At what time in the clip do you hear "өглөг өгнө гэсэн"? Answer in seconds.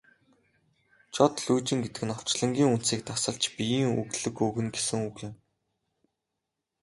4.01-4.99